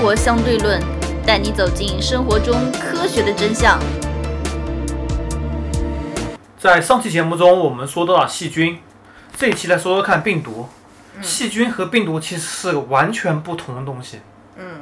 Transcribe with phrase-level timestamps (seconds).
[0.00, 0.80] 活相对论》，
[1.26, 3.78] 带你走进生活中科学的真相。
[6.58, 8.78] 在上期节目中，我们说到了细菌，
[9.36, 10.68] 这一期来说说看病毒。
[11.20, 14.20] 细菌和病毒其实是完全不同的东西。
[14.56, 14.80] 嗯，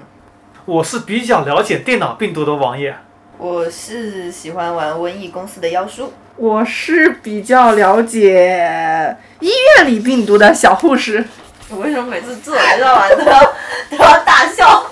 [0.64, 2.96] 我是比较了解电脑病毒的王爷。
[3.38, 6.12] 我是喜欢玩瘟疫公司的妖叔。
[6.37, 11.24] 我是比较了解医院里病毒的小护士。
[11.70, 13.42] 我为什么每次自我介绍完都要
[13.91, 14.88] 都要大笑？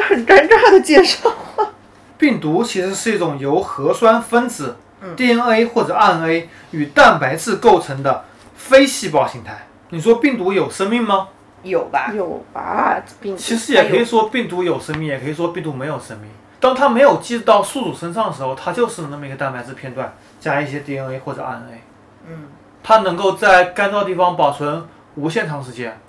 [0.00, 1.30] 很尴尬的介绍。
[2.18, 9.66] 病毒其实是一种由核酸分子、嗯 DNA 或者 RNA 与蛋白质构成的非细胞形态。
[9.90, 11.28] 你说病毒有生命吗？
[11.62, 12.10] 有吧？
[12.14, 13.02] 有吧？
[13.20, 16.30] 病毒其实也可以说病毒有生命，也可以说病毒没有生命。
[16.60, 21.78] 当它没有寄到宿主身上的时候，它就是那么一个蛋白质片段加一些 DNA 或者 RNA。
[22.26, 22.44] 嗯，
[22.82, 24.84] 它能够在干燥地方保存
[25.16, 26.00] 无限长时间。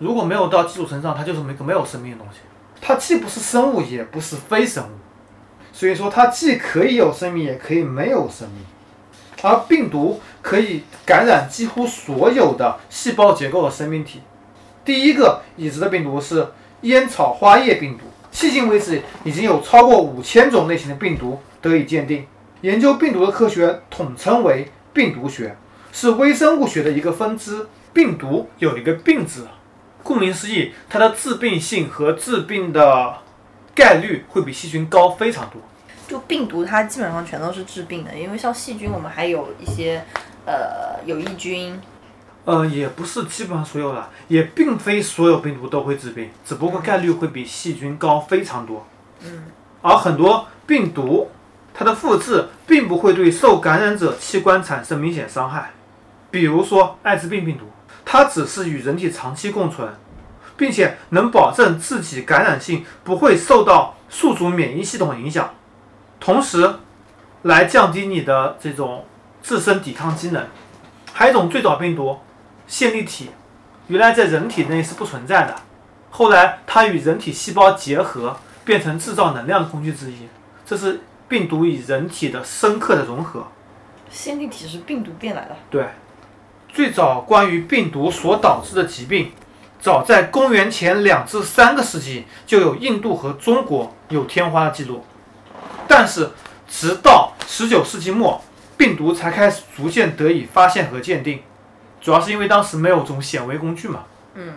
[0.00, 2.40] 如果没有到寄主身上，它就是没个没有生命的东西。
[2.86, 4.90] 它既不是生物，也不是非生物，
[5.72, 8.58] 所以说它既可以有生命，也可以没有生命。
[9.40, 14.20] 而病毒可以感染几乎所有的细胞结构的生命体。
[14.84, 16.46] 第一个已知的病毒是
[16.82, 22.26] 烟草花叶病毒，迄今为止已经有超过五千种类型的病毒得以鉴定。
[22.60, 25.56] 研究病毒的科学统称为病毒学。
[25.90, 27.66] 是微生物学的一个分支。
[27.92, 29.46] 病毒有一个“病”字，
[30.04, 33.16] 顾名思义，它的致病性和致病的
[33.74, 35.60] 概率会比细菌高非常多。
[36.06, 40.04] 就病毒它基本上全都是致病的，因为像细菌我们还有一些
[40.46, 41.80] 呃有益菌。
[42.44, 48.86] 呃，也不是基本上所有的，也并非所有病毒都会致病，只不过概率会比细菌高非常多。
[49.22, 49.44] 嗯，
[49.80, 51.30] 而很多病毒，
[51.72, 55.70] 它的复制并不会对受感染者器官产生明显伤害。
[56.30, 57.64] 比如说艾滋病病毒，
[58.04, 59.88] 它只是与人体长期共存，
[60.56, 65.54] 并且能保证自己感染性不会受到宿主免疫系统影响，
[66.20, 66.74] 同时
[67.42, 69.04] 来降低你的这种
[69.42, 70.46] 自身抵抗机能。
[71.12, 72.18] 还有一种最早病毒
[72.66, 73.30] 线粒体，
[73.88, 75.54] 原来在人体内是不存在的，
[76.10, 80.28] 后来它与人体细胞结合，变成制造能量的工具之一。
[80.66, 83.46] 这是病毒与人体的深刻的融合。
[84.10, 85.56] 线粒体是病毒变来的。
[85.68, 85.86] 对，
[86.74, 89.30] 最早关于病毒所导致的疾病，
[89.80, 95.04] 早在公元前两至三个世纪就有印度和中国有天花的记录，
[95.86, 96.30] 但是
[96.68, 98.42] 直到十九世纪末，
[98.76, 101.40] 病毒才开始逐渐得以发现和鉴定，
[102.00, 104.00] 主要是因为当时没有这种显微工具嘛。
[104.34, 104.54] 嗯，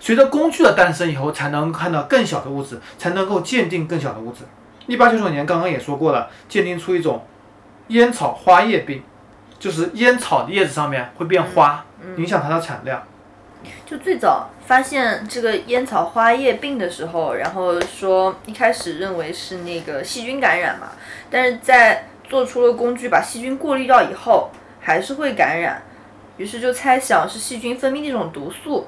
[0.00, 4.40] 随着工具的诞生以后，才能看到更小的物质，才能够鉴定更小的物质。
[4.88, 7.24] 一八九九年，刚刚也说过了，鉴定出一种
[7.88, 9.00] 烟草花叶病，
[9.60, 11.84] 就是烟草的叶子上面会变花，
[12.16, 13.00] 影响它的产量。
[13.84, 20.92] 就最早发现这个烟草花叶病的时候，然后说一开始认为是那个细菌感染嘛，
[21.30, 24.50] 但是在做出了工具把细菌过滤掉以后，
[24.80, 25.82] 还是会感染，
[26.38, 28.86] 于是就猜想是细菌分泌的一种毒素，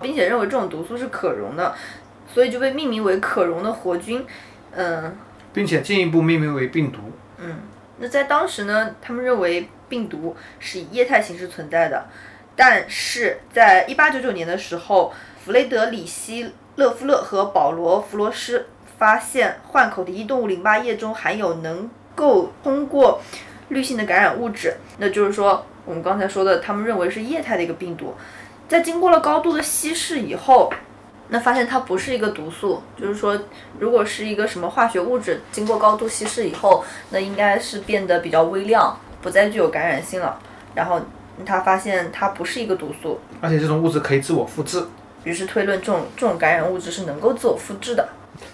[0.00, 1.74] 并且认为这种毒素是可溶的，
[2.32, 4.24] 所以就被命名为可溶的活菌。
[4.74, 5.16] 嗯，
[5.52, 7.00] 并且进一步命名为病毒。
[7.38, 7.56] 嗯，
[8.02, 12.06] 那在当时呢，他们认为病毒是以液态形式存在的，
[12.56, 15.14] 但是在一八九九年的时候，
[15.44, 18.66] 弗雷德里希勒夫勒和保罗弗罗斯
[18.98, 23.22] 发现换口的一动物淋巴液中含有能够通过
[23.68, 28.16] 滤性的感染物质，那就是说我们刚才说的，他们认为是液态的一个病毒，
[28.68, 30.72] 在经过了高度的稀释以后。
[31.28, 33.38] 那发现它不是一个毒素，就是说，
[33.78, 40.38] 如果是一个什么化学物质，经过高度稀释以后，那应该是变得比较微量，不再具有感染性了。
[40.74, 41.00] 然后
[41.46, 44.86] 他发现它不是一个毒素，而且这种物质可以自我复制。
[45.24, 48.08] 于是推论这种这种感染物质是能够自我复制的。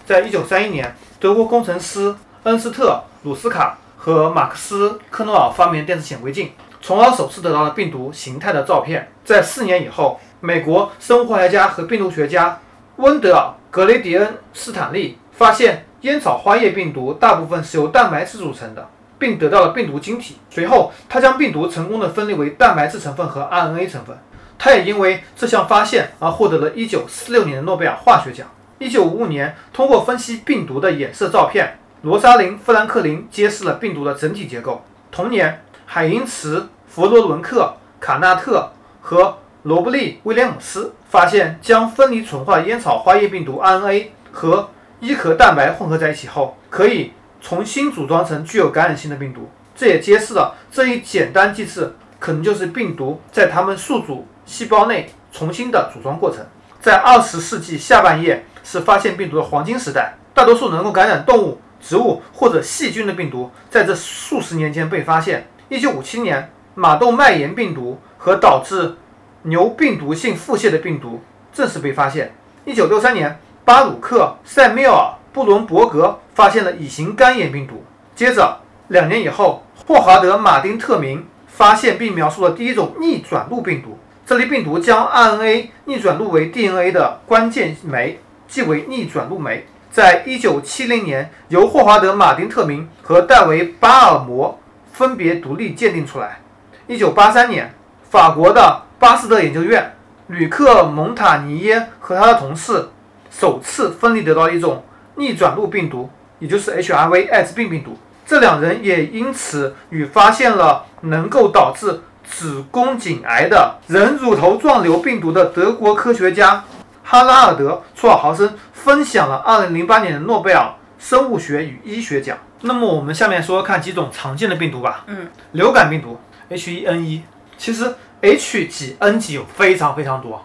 [0.05, 9.11] 在一九三一年，德国工程师恩斯特·鲁斯卡和马克思·科诺尔发明电子显微镜，从而首次得到了病毒形态的照片。
[9.25, 12.61] 在四年以后，美国生物化学家和病毒学家
[12.99, 18.89] 温德尔·格雷迪恩·斯坦利发现烟草花叶病毒大部分是由蛋白质组成的，
[19.21, 20.37] 并得到了病毒晶体。
[20.51, 24.19] 随后，他将病毒成功的分离为蛋白质成分和 RNA 成分。
[24.59, 28.49] 他也因为这项发现而获得了1946年的诺贝尔化学奖。
[28.81, 34.85] 1955年，通过分析病毒的衍射照片，罗莎琳·富兰克林揭示了病毒的整体结构。
[35.13, 44.71] 同年，海因茨·弗罗伦克、卡纳特和罗布利·威廉姆斯发现，将分离纯化烟草花叶病毒 RNA 和
[45.01, 49.51] 伊壳蛋白混合在一起后，可以重新组装成具有感染性的病毒。
[49.75, 56.45] 这也揭示了这一简单机制可能就是病毒在它们宿主细胞内重新的组装过程。
[56.81, 65.49] 在二十世纪下半叶是发现病毒的黄金时代，大多数能够感染动物、植物或者细菌的病毒，在这数十年间被发现。
[65.69, 68.97] 一九五七年，马窦麦炎病毒和导致
[69.43, 72.35] 牛病毒性腹泻的病毒正式被发现。
[72.65, 77.85] 一九六三年，巴鲁克·塞缪尔·布伦伯格发现了乙型肝炎病毒。
[78.15, 83.99] 接着，两年以后，霍华德·马丁特明发现并描述了第一种逆转录病毒。
[84.27, 89.67] 这类病毒将 RNA 逆转录为 DNA 的关键酶，即为逆转录酶。
[89.91, 94.61] 在一九七零年，由霍华德·马丁特明和戴维·巴尔摩
[94.93, 96.41] 分别独立鉴定出来。
[96.87, 97.73] 一九八三年，
[98.11, 99.95] 法国的巴斯德研究院
[100.27, 102.89] 吕克·蒙塔尼耶和他的同事
[103.31, 104.85] 首次分离得到一种
[105.15, 107.97] 逆转录病毒，也就是 HRV 艾滋病病毒。
[108.27, 116.65] 这两人也因此与发现了能够导致子宫颈癌的人乳头状瘤病毒的德国科学家
[117.03, 122.37] 哈拉尔德·楚尔豪森分享了2008年的诺贝尔生物学与医学奖。
[122.63, 125.05] 那么我们下面说看几种常见的病毒吧。
[125.07, 126.19] 嗯，流感病毒
[126.51, 127.21] H1N1，
[127.57, 130.45] 其实 H 几 N 几有非常非常多。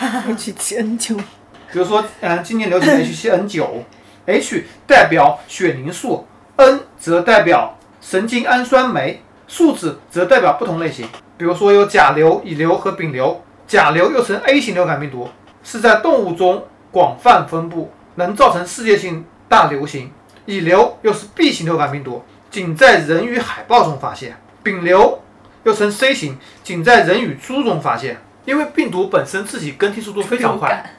[0.00, 3.84] H 七 N 九，比如说，嗯，今年流行的 H 七 N 九
[4.26, 6.26] ，H 代表血凝素
[6.56, 11.08] ，N 则代表神经氨酸酶，数字则代表不同类型。
[11.36, 13.40] 比如说有甲流、乙流和丙流。
[13.66, 15.26] 甲流又称 A 型流感病毒，
[15.62, 16.62] 是在动物中
[16.92, 20.12] 广泛分布，能造成世界性大流行。
[20.44, 24.36] 乙流又是 B 型流感病毒，仅在人与海豹中发现。
[24.62, 25.18] 丙流
[25.64, 28.18] 又称 C 型，仅在人与猪中发现。
[28.44, 30.94] 因为病毒本身自己更替速度非常快，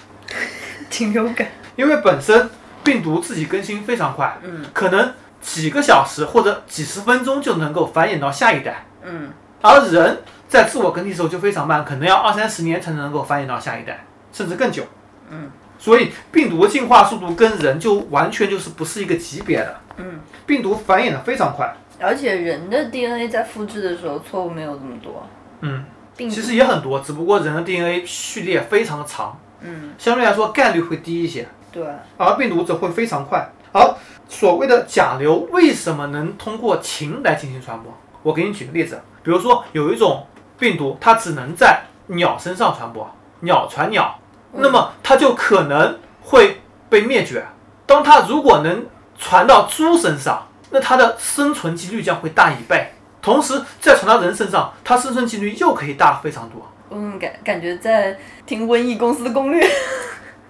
[0.89, 1.47] 禽流感。
[1.75, 2.49] 因为本身
[2.83, 9.29] 病毒自己更新非常快，嗯可能几个小时或者几十分钟就能够繁衍到下一代，嗯
[9.61, 14.83] 而人在自我更替的时候就非常慢，可能要二三十年才能够繁衍到下一代，甚至更久。
[15.29, 21.75] 嗯，所以病毒的进化速度跟人就完全就是不是一个级别的，嗯，病毒繁衍的非常快。
[21.99, 25.27] 而且人的 DNA 在复制的时候错误没有这么多。
[25.61, 25.85] 嗯，
[26.17, 31.47] 其实也很多，只不过人的 DNA 序列非常的长，嗯，相对来说概率会低一些。
[31.71, 31.83] 对，
[32.17, 33.49] 而病毒则会非常快。
[33.73, 33.97] 好
[34.29, 37.93] 所谓的甲流为什么能通过禽来进行传播？
[38.23, 40.25] 我给你举个例子，比如说有一种
[40.57, 43.09] 病毒，它只能在鸟身上传播，
[43.41, 44.19] 鸟传鸟，
[44.53, 47.45] 那么它就可能会被灭绝。
[47.85, 48.85] 当它如果能
[49.17, 52.91] 传到猪身上，那它的生存几率将会大一倍。
[53.21, 56.69] 同时，再传到人身上，它生存几率又可以大非常多。
[56.89, 59.65] 嗯，感感觉在听瘟疫公司的攻略。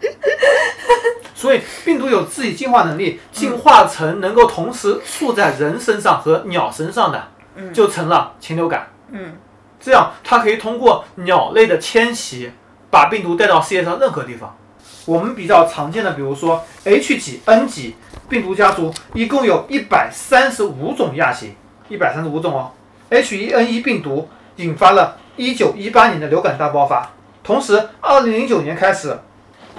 [1.36, 8.88] 所以病毒有自己进化能力，进化成能够同时附在人身上和鸟身上的，嗯就成了禽流感。
[9.12, 9.38] 嗯
[9.80, 12.51] 这样它可以通过鸟类的迁徙，
[12.89, 14.57] 把病毒带到世界上任何地方。
[15.06, 17.96] 我们比较常见的，比如说 H 几 N 几
[18.28, 21.56] 病毒家族，一共有一百三十五种亚型，
[21.90, 22.72] 一百三十五种哦。
[23.12, 27.12] H1N1 病毒引发了1918年的流感大爆发，
[27.44, 29.16] 同时2009年开始，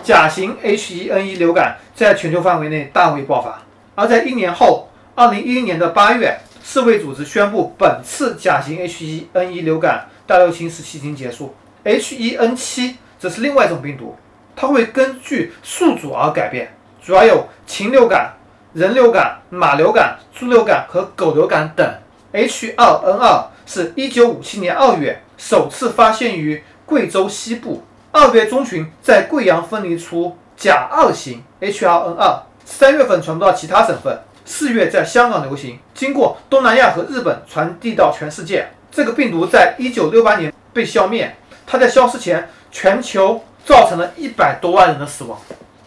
[0.04, 3.60] 甲型 H1N1 流感在全球范围内大为爆发。
[3.96, 11.52] 而在一年后，2010年的8月，世卫组织宣布本次甲型 H1N1 流感大流行时期已经结束。
[11.84, 14.14] H1N7 则是另外一种病毒，
[14.56, 18.32] 它会根据宿主而改变，主要有禽流感、
[18.72, 21.86] 人流感、马流感、猪流感和狗流感等。
[22.32, 38.68] H2N2 是一九五七年二月首次发现于贵州西部，二月中旬在贵阳分离出甲二型 H2N2，三月份传播到其他省份，四月在香港流行，经过东南亚和日本传递到全世界。
[38.90, 41.36] 这个病毒在一九六八年被消灭，
[41.66, 45.38] 它在消失前，全球造成了一百多万人的死亡。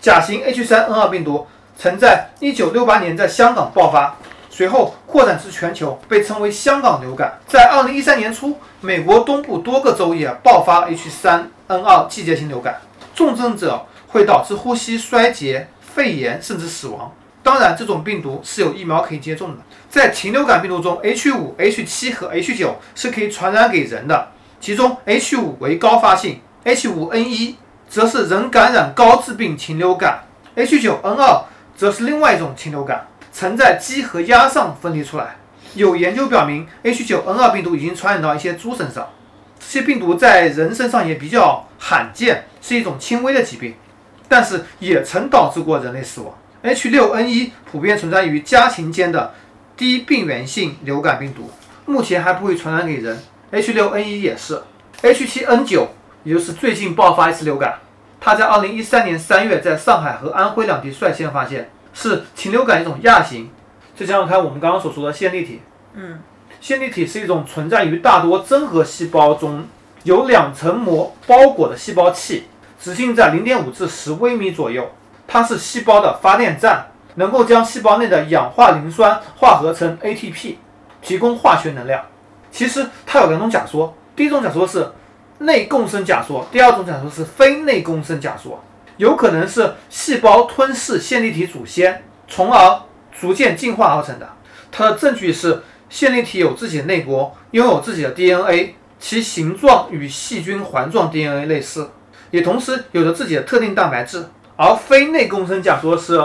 [0.02, 4.18] 甲型 H3N2 病毒曾在一九六八年在香港爆发，
[4.50, 7.40] 随后扩展至全球，被称为香港流感。
[7.48, 12.82] 在二零一三年初，美国东部多个州也爆发 H3N2 季节性流感，
[13.16, 17.12] 重症者会导致呼吸衰竭、肺炎甚至死亡。
[17.42, 19.58] 当然，这种病毒是有疫苗可以接种的。
[19.90, 24.28] 在禽流感病毒中，H5、H7 和 H9 是可以传染给人的，
[24.60, 27.56] 其中 H5 为高发性，H5N1
[27.90, 30.24] 则是人感染高致病禽流感
[30.56, 31.42] ，H9N2
[31.76, 35.38] 则是另外一种禽流感，曾在鸡和鸭上分离出来。
[35.74, 39.10] 有研究表明，H9N2 病毒已经传染到一些猪身上，
[39.60, 43.74] 这些病毒在人身上也比较罕见，是一种轻微的疾病，
[44.28, 46.34] 但是也曾导致过人类死亡。
[46.64, 49.34] H6N1 普遍存在于家禽间的
[49.78, 51.50] 低病原性流感病毒，
[51.86, 53.18] 目前还不会传染给人。
[53.52, 54.62] H6N1 也是
[55.02, 55.88] ，H7N9
[56.24, 57.80] 也就是最近爆发一次流感，
[58.20, 63.50] 他在二零一三年三月在上海和安徽两地率先发现，是禽流感一种亚型。
[63.96, 65.62] 再想想看，我们刚刚所说的线粒体，
[65.94, 66.20] 嗯，
[66.62, 69.66] 线粒体是一种存在于大多真核细胞中
[70.04, 72.46] 有两层膜包裹的细胞器，
[72.80, 74.90] 直径在零点五至10微米左右。
[75.28, 80.56] 它是细胞的发电站，能够将细胞内的氧化磷酸化合成 ATP，
[81.02, 82.04] 提供化学能量。
[82.50, 84.90] 其实它有两种假说，第一种假说是
[85.40, 88.64] 内共生假说，第二种假说是非内共生假说。
[88.98, 92.82] 有可能是细胞吞噬线粒体祖先，从而
[93.18, 94.28] 逐渐进化而成的。
[94.72, 101.92] 它的证据是线粒体有自己的内膜，拥有自己的 DNA，其形状与细菌环状 DNA 类似，
[102.32, 104.26] 也同时有着自己的特定蛋白质。
[104.58, 106.22] 而非内共生假说是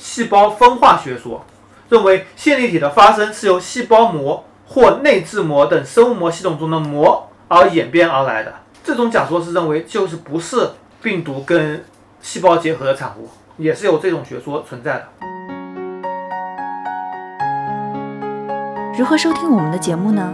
[0.00, 1.44] 细胞分化学说，
[1.90, 8.52] 认为线粒体的发生是由细胞膜或内质膜等生物膜系统中的膜而演变而来的。
[8.82, 10.70] 这种假说是认为就是不是
[11.02, 11.84] 病毒跟
[12.20, 15.04] 细胞结合的产物，也是有这种学说存在的。
[18.96, 20.32] 如何收听我们的节目呢？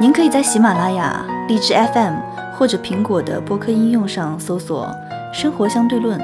[0.00, 2.14] 您可以在喜马拉雅、荔枝 FM
[2.56, 4.90] 或者苹果的播客应用上搜索
[5.32, 6.20] “生活相对论”。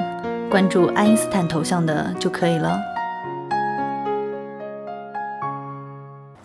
[0.49, 2.79] 关注爱因斯坦头像的就可以了。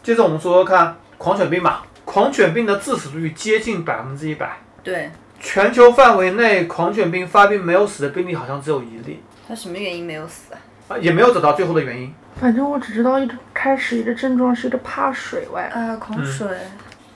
[0.02, 1.86] 接着我们说说看狂犬病吧。
[2.14, 4.56] 狂犬病的致死率接近百分之一百。
[4.84, 10.56] 对，全球范围内狂犬病发病没有死的病例好像只有一例，它什么原因没有死啊？
[10.90, 12.14] 啊，也没有找到最后的原因。
[12.40, 16.46] 反正我只知道一种开始一个症状是一个怕水外，啊，狂水。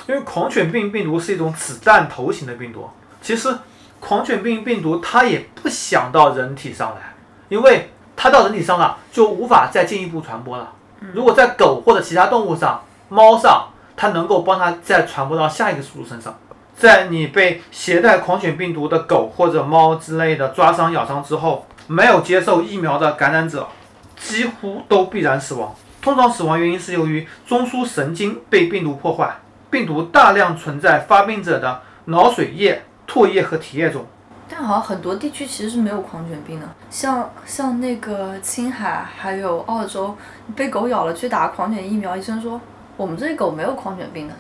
[0.09, 2.91] 因为狂犬病病毒是一种子弹头型的病毒，
[3.23, 3.57] 其实。
[4.01, 7.15] 狂犬病病毒它也不想到人体上来，
[7.49, 10.73] 因为它到人体上了就无法再进一步传播了。
[11.13, 16.35] 如果在狗或者其他动物上、猫上，它能够帮它再传播到下一个宿主身上。
[16.75, 23.69] 在你被携带狂犬病毒的狗或者猫之类的抓伤、咬伤之后，没有接受疫苗的感染者
[24.17, 25.75] 几乎都必然死亡。
[26.01, 29.37] 通常死亡原因是由于中枢神经被病毒破坏，
[29.69, 32.85] 病毒大量存在发病者的脑髓液。
[33.11, 34.05] 唾液和体液中，
[34.51, 40.15] 但好像很多地区其实是没有狂犬病的，像像那个青海还有澳洲，
[40.55, 42.61] 被狗咬了去打狂犬疫苗，医生说
[42.99, 44.35] 我们这里狗没有狂犬病的。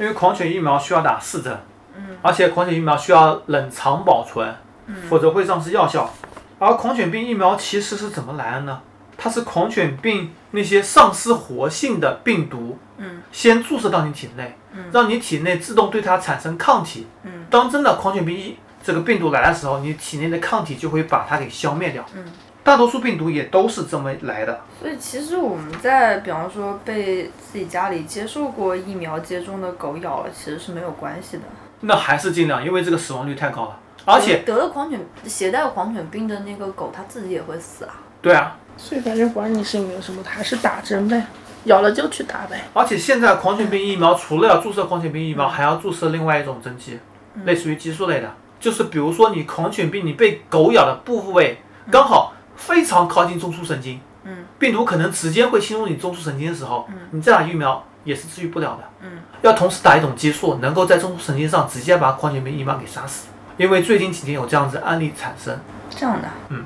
[0.00, 1.54] 因为狂犬疫苗需要打四针，
[1.94, 4.48] 嗯，而且狂犬疫苗需要冷藏保存，
[4.86, 6.10] 嗯，否则会丧失药效。
[6.58, 8.80] 而狂犬病疫苗其实是怎么来的呢？
[9.16, 22.24] 它是狂犬病那些丧失活性的病毒，嗯，先注射到你体内，嗯，让你体内自动对它产生抗体，嗯，当真的狂犬病疫这个病毒来的时候，你体内的抗体就会把它给消灭掉，嗯，
[22.64, 24.62] 大多数病毒也都是这么来的。
[24.80, 31.42] 所以其实我们在比方说被自己家里接受过疫苗接种的狗咬了，其实是没有关系的。
[31.80, 37.94] 那还是尽量，因为这个死亡率太高了，而且得了狂犬携带狂犬病的那个狗，它自己也会死啊。
[38.22, 38.56] 对啊。
[38.76, 41.26] 所以反正管你是有没有什么，还是打针呗，
[41.64, 42.64] 咬了就去打呗。
[42.72, 46.98] 而且现在狂犬病疫苗除了要注射狂犬病疫苗，还要注射另外一种针剂，
[47.44, 51.58] 类似于激素类的，就是比如说你狂犬病你被狗咬的部位
[51.90, 65.58] 刚好非常靠近中枢神经，嗯，病毒可能直接会侵入你中枢神经的时候，嗯，你再打疫苗也是治愈不了的，嗯，要同时打一种激素，能够在中枢神经上直接把狂犬病疫苗给杀死，因为最近几年有这样子案例产生，
[65.90, 66.64] 这样的，嗯。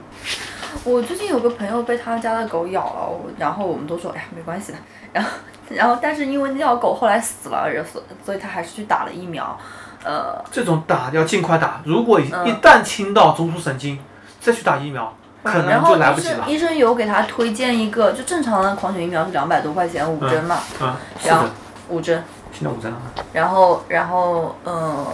[0.84, 4.78] 我最近有个朋友被他家的狗咬了，然后我们都说，哎呀，没关系的。
[5.12, 5.30] 然后，
[5.70, 9.58] 然后，但是因为那条狗后来死了，所所以他还是去打了疫苗。
[10.04, 12.30] 呃，这种打要尽快打，如果一
[12.62, 13.98] 旦侵到中枢神经，
[14.40, 15.12] 再去打疫苗，
[15.52, 16.44] 可能就来不及了。
[16.48, 21.46] 医生有给他推荐一个，就正常的狂犬疫苗是两百多块钱五针嘛，嗯，然后
[21.88, 23.00] 五针，现在五针了。
[23.32, 25.06] 然后，然后，呃，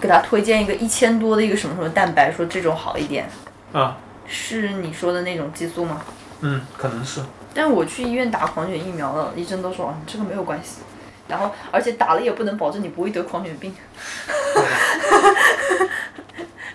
[0.00, 3.28] 给他推荐一个一千多的一个什么什么蛋白，说这种好一点。
[3.72, 3.96] 啊。
[4.32, 6.00] 是你说的那种激素吗？
[6.42, 7.20] 嗯，可能是。
[7.52, 10.82] 但我去医院打狂犬疫苗了，医生都说这个没有关系，
[11.26, 13.74] 然后而且打了也不能保证你不会得狂犬病。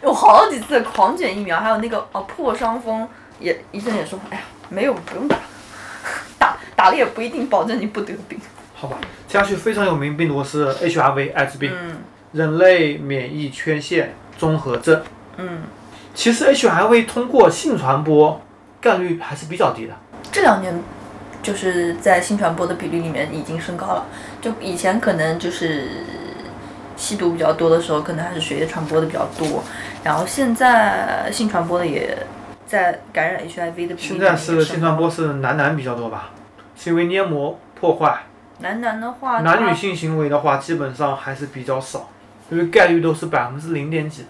[0.06, 3.08] 有好几次狂犬疫苗，还有那个哦破伤风，
[3.40, 5.36] 也医生也说，哎呀没有不用打，
[6.38, 8.40] 打打了也不一定保证你不得病。
[8.76, 8.98] 好吧，
[9.28, 11.98] 接下去非常有名病毒是 HIV 艾滋病，嗯，
[12.34, 15.02] 人类免疫缺陷综合症，
[15.38, 15.64] 嗯。
[16.14, 18.40] 其实 HIV 通过性传播
[18.80, 19.94] 概率还是比较低的。
[20.32, 20.82] 这两年，
[21.44, 24.06] 就是在性传播的比例里面已经升高了。
[24.42, 25.90] 就以前可能就是
[26.96, 29.64] 吸毒比较多的时候，可能还是血液传播的比较多。
[30.04, 32.18] 然后现在性传播的也
[32.66, 36.32] 在感染 HIV 的比例现在是性传播是男男比较多吧？
[36.76, 38.24] 是因为黏膜破坏。
[38.60, 42.10] 男男的话，男女性行为的话，基本上还是比较少，
[42.50, 44.30] 因为概率都是百分之零点几的。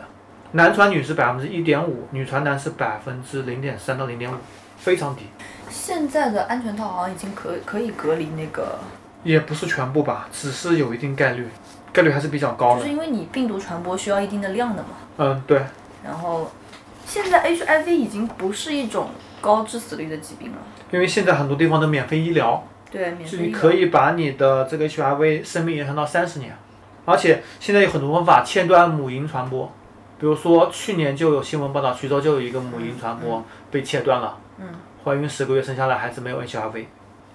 [0.54, 4.36] 男传女是百分之一点五，女传男是百分之零点三到零点五，
[4.78, 5.28] 非常低。
[5.70, 8.80] 现在的安全套好像已经可可以隔离那个，
[9.24, 11.50] 也不是全部吧，只是有一定概率，
[11.96, 12.82] 概率还是比较高的。
[12.82, 12.92] 就是。
[12.92, 14.90] 因为你病毒传播需要一定的量的嘛。
[15.18, 15.62] 嗯，对，
[16.04, 16.52] 然后，
[17.06, 19.10] 现在 HIV 已经不是一种
[19.40, 20.58] 高致死率的疾病了。
[20.92, 23.46] 因为现在很多地方都免费医疗，对，免费医疗。
[23.48, 26.56] 你可以把你的这个 HIV 生命延长到三十年，
[27.06, 29.72] 而且现在有很多方法切断母婴传播，
[30.20, 34.68] 比如说去年就有新闻报道，徐州就有一个母婴传播被切断了，嗯，
[35.04, 36.86] 怀孕十个月生下来孩子没有 HIV，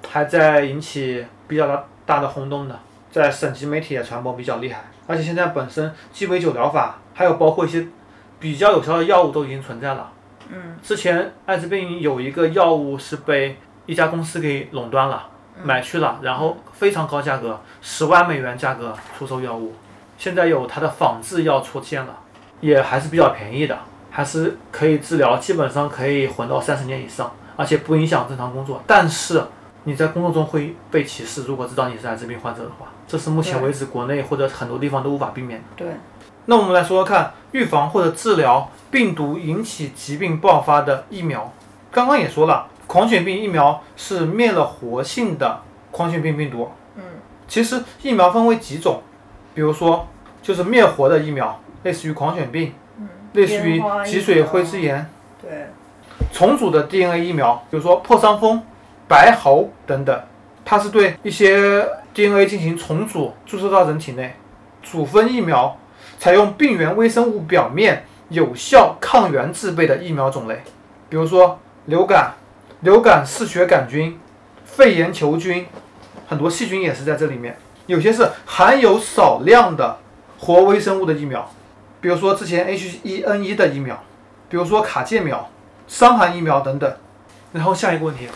[0.09, 2.79] 还在引起比较大大的轰动的，
[3.11, 7.87] 在省级媒体也传播比较厉害，而且现在本身鸡尾酒疗法还有包括一些
[8.39, 10.13] 比较有效的药物都已经存在了。
[10.49, 15.29] 嗯，之前艾滋病有一个药物是被一家公司给垄断了，
[15.63, 19.75] 买去了，然后非常高价格，十万美元价格出售药物。
[20.19, 22.19] 现在有它的仿制药出现了，
[22.61, 23.79] 也还是比较便宜的，
[24.11, 28.83] 还是可以治疗，基本上可以混到三十年以上，而且不影响正常工作。
[28.87, 29.43] 但是
[29.91, 35.67] 你在工作中会被歧视，如果知道你是艾滋病患者的话，这是目前为止国内或者很多地方都无法避免的。
[35.77, 35.89] 对，
[36.47, 41.53] 那我们来说说看，预防或者治疗病毒引起疾病爆发的疫苗。
[41.91, 46.71] 刚刚也说了，狂犬病疫苗是灭了活性的狂犬病病毒。
[46.95, 47.03] 嗯，
[47.49, 49.03] 其实疫苗分为几种，
[49.55, 50.07] 比如说
[50.41, 55.11] 就是灭活的疫苗，类似于狂犬病，嗯，类似于脊髓灰质炎。
[55.43, 55.67] 对，
[56.33, 58.63] 重组的 DNA 疫苗，比如说破伤风、
[59.11, 60.23] 白喉等等，
[60.65, 64.37] 它是对一些 DNA 进行重组，注射到人体内。
[64.85, 65.77] 组分疫苗
[66.17, 70.63] 采用病原微生物表面有效抗原制备的疫苗种类，
[71.09, 72.35] 比如说流感、
[72.83, 74.17] 流感嗜血杆菌、
[74.65, 75.67] 肺炎球菌，
[76.29, 77.57] 很多细菌也是在这里面。
[77.87, 79.99] 有些是含有少量的
[80.39, 81.51] 活微生物的疫苗，
[82.01, 84.01] 比如说之前 H1N1 的疫苗，
[84.49, 85.51] 比如说卡介苗。
[85.89, 86.95] 伤寒疫苗等等。
[87.53, 88.29] 然后下一个问题，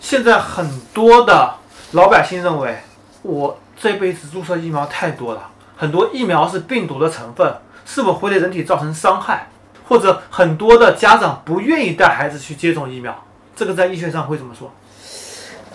[0.00, 1.54] 现在很多的
[1.92, 2.78] 老百姓认为，
[3.22, 9.48] 我这辈子注射疫苗太多了，很多疫苗是病毒的成分，是否会对人体造成伤害？
[9.86, 13.24] 或者很多的家长不愿意带孩子去接种疫苗，
[13.56, 14.72] 这个在医学上会怎么说？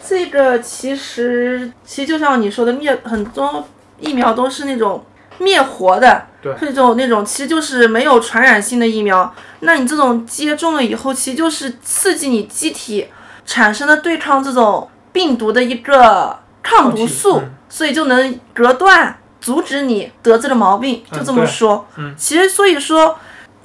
[0.07, 3.67] 这个其实其实就像你说的，灭很多
[3.99, 5.03] 疫苗都是那种
[5.37, 9.33] 灭活的，对是这种那种其实就是没有传染性的疫苗。
[9.59, 13.07] 那你这种接种了以后，其实就是刺激你机体
[13.45, 21.85] 产生了对抗这种病毒的一个抗毒素，嗯所以就能隔断阻止你得这个毛病，就这么说。
[21.97, 23.17] 嗯其实所以说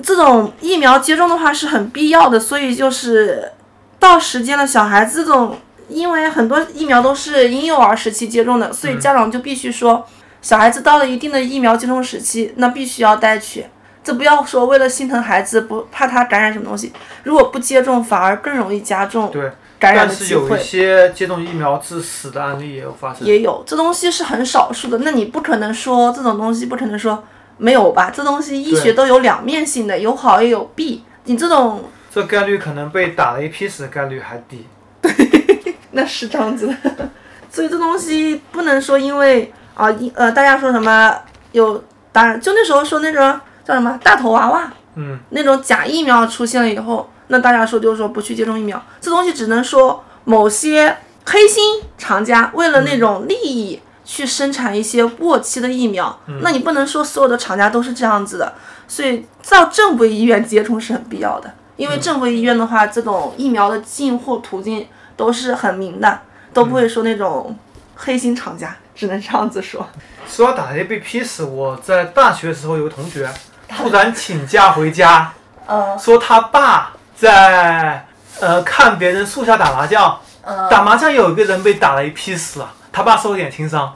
[0.02, 3.52] 这种疫苗接种的话是很必要的，所以就是
[3.98, 10.06] 到时间了，小孩子这种，因为很多疫苗都是婴幼儿时期接种的，所以家长就必须说，
[10.40, 13.66] 小孩子到了一定的疫苗接种时期，那必须要带去。
[14.02, 16.90] 这不要说为了心疼孩子，不怕他感染什么东西，
[17.22, 20.62] 如果不接种，反而更容易加重对，感染但是有一。
[20.62, 23.26] 些接种疫苗致死的案例也有发生。
[23.26, 24.98] 也有，这东西是很少数的。
[24.98, 27.24] 那你不可能说这种东西不可能说
[27.56, 28.10] 没有吧？
[28.14, 31.02] 这东西医学都有两面性的，有好也有弊。
[31.24, 34.66] 你这种这概率可能被打了一批死的概率还低。
[35.00, 37.08] 对那是这样子的，
[37.50, 41.16] 所以这东西不能说因为啊，一呃，大家说什么
[41.52, 58.54] 有，当然就那时候说那种叫什么大头娃娃嗯，那种假疫苗出现了以后，那大家说就是说不去接种疫苗，这东西只能说某些黑心厂家为了那种利益去生产一些过期的疫苗，那你不能说所有的厂家都是这样子的，
[58.88, 66.20] 所以到正规医院接种是很必要的，因为正规医院的话，这种疫苗的进货途径都是很明的，
[66.52, 67.56] 都不会说那种
[67.94, 69.88] 黑心厂家，只能这样子说。
[70.26, 73.30] 说到打雷被劈死，我在大学的时候有个同学
[73.68, 75.32] 突然请假回家，
[75.66, 75.96] 呃。
[75.96, 78.02] 说他爸在
[78.40, 83.94] 呃看别人树下打麻将，呃，打麻将有一个人被打了一批死了，他爸受了点轻伤，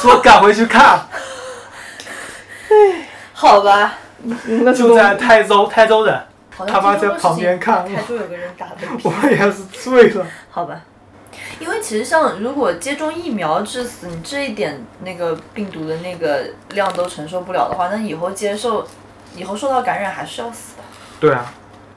[0.00, 1.00] 说赶回去看，
[3.34, 3.94] 好吧，
[4.76, 6.22] 就在泰州，泰州人，
[6.56, 7.84] 他爸在旁边看。
[7.84, 8.74] 泰州有个人打的。
[9.02, 10.24] 我也是醉了。
[10.48, 10.80] 好吧。
[11.58, 18.86] 因为其实像如果接种疫苗致死，你这一点那个病毒的那个量都承受不了的话，那以后接受，
[19.34, 20.82] 以后受到感染还是要死的。
[21.18, 21.52] 对啊，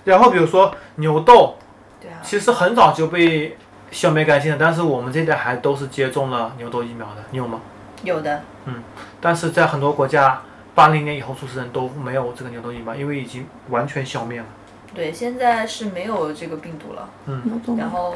[0.05, 1.55] 然后比如说牛痘，
[2.01, 3.57] 对啊，其实很早就被
[3.91, 7.61] 消灭干净了，但是我们这代还都是接种了牛痘疫苗的，你有吗？
[8.03, 8.41] 有的。
[8.65, 8.83] 嗯
[9.21, 10.41] 但是在很多国家，
[10.75, 14.45] 八零年以后出生人都没有这个牛痘疫苗，因为已经完全消灭了。
[14.93, 18.13] 对，现在是没有这个病毒了，嗯然后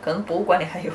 [0.00, 0.90] 可能博物馆里还有，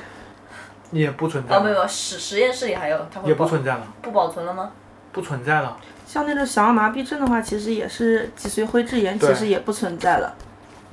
[0.92, 3.86] 也不存在哦，没，有，实实验室里还有，它会也不存在了。
[4.02, 4.70] 不保存了吗？
[5.12, 5.76] 不存在了。
[6.06, 10.34] 像那种小儿麻痹症的话，其实也是脊髓灰质炎，其实也不存在了，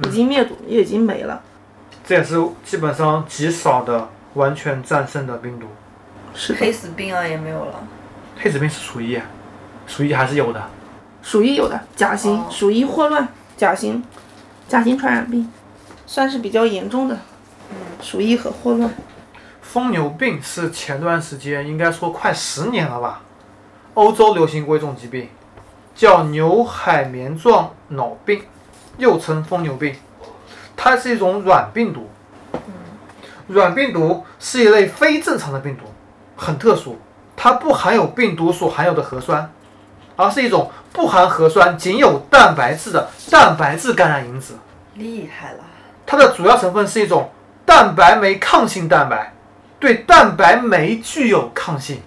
[0.05, 1.41] 已经灭毒，也已经没了。
[2.05, 5.67] 这也是基本上极少的完全战胜的病毒。
[6.33, 7.83] 是，黑死病啊也没有了。
[8.37, 9.19] 黑死病是鼠疫，
[9.87, 10.69] 鼠疫还是有的。
[11.21, 13.27] 鼠疫有的，甲型哦鼠疫霍乱，
[13.57, 14.01] 甲型
[14.67, 15.51] 甲型传染病，
[16.05, 17.17] 算是比较严重的。
[18.01, 18.89] 鼠疫和霍乱，
[19.61, 23.21] 疯牛病是前段时间应该说快十年了吧，
[23.99, 25.27] 欧洲流行过一种疾病，
[25.93, 28.41] 叫牛海绵状脑病，
[28.97, 29.93] 又称疯牛病。
[30.77, 32.09] 它是一种软病毒。
[33.47, 35.83] 软病毒是一类非正常的病毒，
[36.37, 36.97] 很特殊，
[37.35, 39.51] 它不含有病毒所含有的核酸，
[40.15, 44.57] 而是一种不含核酸、仅有蛋白质的蛋白质感染因子。
[44.93, 45.59] 厉害了，
[46.05, 47.29] 它的主要成分是一种
[47.65, 49.33] 蛋白酶抗性蛋白，
[49.77, 52.01] 对蛋白酶具有抗性。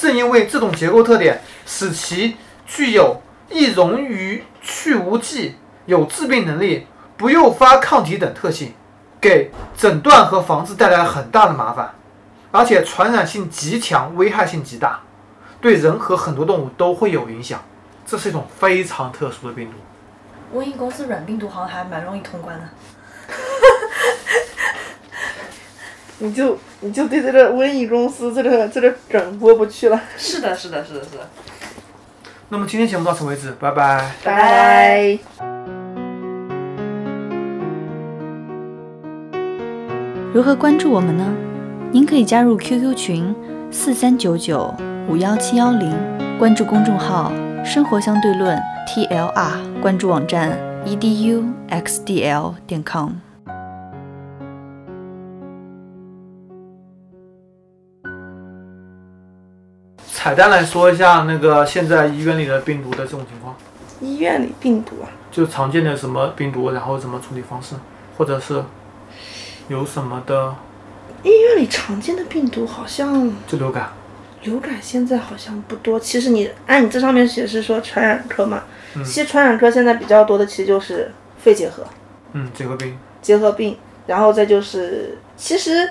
[0.00, 6.86] 正因为这种结构特点，使其具有易溶于去污剂、有致病能力、
[7.18, 8.72] 不诱发抗体等特性，
[9.20, 11.94] 给诊断和防治带来很大的麻烦，
[12.50, 15.00] 而且传染性极强，危害性极大，
[15.60, 17.62] 对人和很多动物都会有影响。
[18.06, 20.58] 这是一种非常特殊的病毒。
[20.58, 22.66] 瘟疫公司软病毒好像还蛮容易通关的。
[26.20, 30.00] 你就你就对这个瘟疫公司这个这个梗过不去了。
[30.16, 31.28] 是的，是的，是的，是的。
[32.50, 34.12] 那么今天节目到此为止，拜拜。
[34.22, 35.50] 拜拜
[40.32, 41.26] 如何关注我们呢？
[41.90, 43.34] 您可以加入 QQ 群
[43.70, 44.72] 四三九九
[45.08, 45.92] 五幺七幺零，
[46.38, 47.32] 关注公众号
[47.66, 48.56] “生活相对论
[48.86, 50.56] ”TLR，关注网站
[50.86, 53.14] eduxdl 点 com。
[60.22, 63.56] 彩蛋来说一下那个现在医院里的病毒的这种情况，
[64.02, 67.74] 医院里病毒啊，就常见的什么病毒，然后怎么处理方式，
[68.18, 68.62] 或者是
[69.68, 70.54] 有什么的，
[71.22, 73.94] 医院里常见的病毒好像就流感，
[74.42, 75.98] 流感现在好像不多。
[75.98, 78.64] 其实你按你这上面写是说传染科嘛，
[78.96, 81.82] 其实传染科现在比较多的其实就是肺结核、
[82.34, 83.74] 嗯，结核病，结核病，
[84.06, 85.90] 然后再就是其实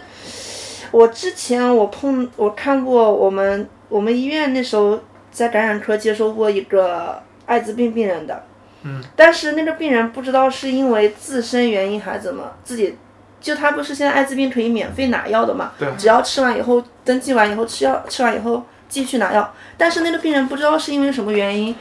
[0.92, 4.99] 我之前我碰我看过我们我们医院那时候
[5.32, 8.43] 在感染科接收过一个艾滋病病人的，
[8.84, 12.97] 嗯，但是那个病人不知道是因为自身原因还是怎么，自己
[13.41, 21.75] 就他不是现在艾滋病可以免费拿药的嘛，对只要吃完以后登记完以后吃药，吃完以后继续拿药，但是那个病人不知道是因为什么原因。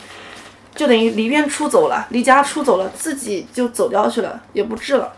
[0.74, 5.12] 就等于离院出走了，离家出走了，自己就走掉去了，也不治了。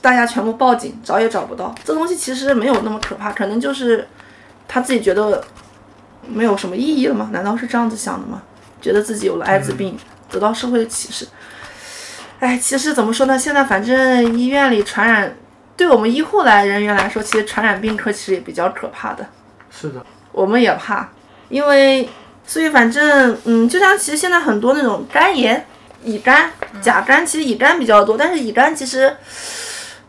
[0.00, 1.74] 大家全部报警，找也找不到。
[1.84, 4.06] 这东西其实没有那么可怕，可能就是
[4.68, 5.42] 他自己觉得
[6.26, 7.30] 没有什么意义了吗？
[7.32, 8.42] 难道是这样子想的吗？
[8.80, 9.98] 觉得自己有了艾滋病，
[10.30, 11.26] 得到社会的歧视。
[12.38, 13.38] 哎，其实怎么说呢？
[13.38, 15.36] 现在反正医院里传染，
[15.76, 19.26] 对我们医护来人员来说，其实传染病科其实也比较可怕的。
[19.70, 20.02] 是的，
[20.32, 21.10] 我们也怕，
[21.50, 22.08] 因为
[22.46, 25.66] 所以反正嗯，就像其实现在很多那种肝炎、
[26.02, 29.14] 乙肝、甲肝，其实乙肝比较多，但是乙肝其实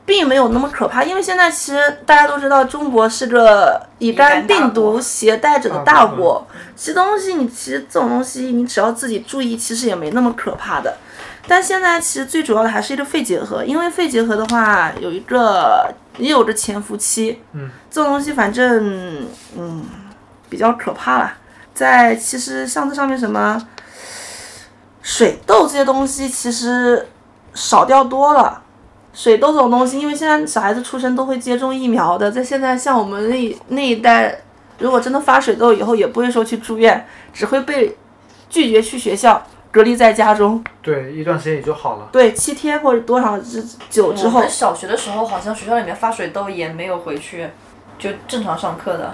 [0.06, 10.98] 并没有那么可怕，因为现在其实大家都知道中国是个乙肝病毒携带者的大国，其实东西你其实这种东西你只要自己注意，其实也没那么可怕的。
[11.48, 19.84] 但现在其实最主要的还是一个肺结核，因为肺结核的话有一个也有着潜伏期，嗯，这种东西反正嗯
[20.50, 21.34] 比较可怕了。
[21.74, 23.60] 在其实像这上面什么
[25.02, 27.08] 水痘这些东西，其实
[27.54, 28.61] 少掉多了。
[29.14, 34.42] 水痘这种东西，因为现在小孩子出生都会接种疫苗的，在现在像我们那那一代，
[34.80, 37.98] 如果真的发水痘以后，也不会说去住院，只会被
[38.50, 40.64] 拒绝去学校，隔离在家中。
[40.82, 42.08] 对，一段时间也就好了。
[42.12, 47.50] 对，七天或者多少之久之后我们，小学的时候，好像学校里面发水痘也没有回去，
[48.00, 49.14] 就正常上课的。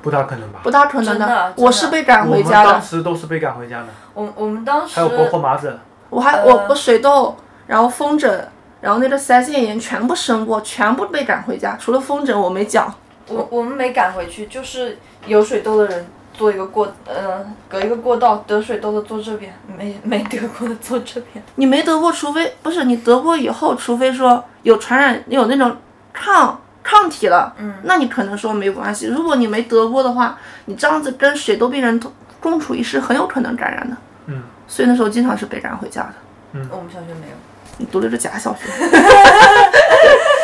[0.00, 0.60] 不大可能吧？
[0.62, 5.76] 不大可能真的的我是被赶回家的当，时都是被赶回家的，我我们当时还有包括麻疹，
[6.08, 7.36] 我还我我水痘，
[7.66, 8.48] 然后风疹，
[8.80, 12.92] 然后那个腮腺炎全部生过，全部被赶回家，除了风疹我没讲。
[13.26, 21.44] 我我们没赶回去，就是有水痘的人坐一个过，呃，隔一个过道，得水痘的坐这边，没没得过的坐这边。
[21.56, 25.76] 你没得过，除非不是你得过以后，除非说有传染，有那种
[26.12, 29.08] 抗抗体了，嗯，那你可能说没关系。
[29.08, 32.10] 如果你没得过的话，你这样子跟水痘病人同
[32.40, 33.96] 共处一室，很有可能感染的。
[34.26, 36.14] 嗯，所以那时候经常是被赶回家的。
[36.52, 37.34] 嗯我们小学没有。
[37.78, 38.60] 你读的是假小学。